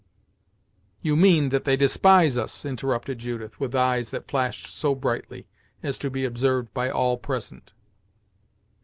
"You 1.03 1.15
mean 1.15 1.49
that 1.49 1.63
they 1.63 1.75
despise 1.75 2.35
us!" 2.35 2.65
interrupted 2.65 3.19
Judith, 3.19 3.59
with 3.59 3.75
eyes 3.75 4.09
that 4.09 4.27
flashed 4.27 4.65
so 4.65 4.95
brightly 4.95 5.45
as 5.83 5.99
to 5.99 6.09
be 6.09 6.25
observed 6.25 6.73
by 6.73 6.89
all 6.89 7.19
present. 7.19 7.71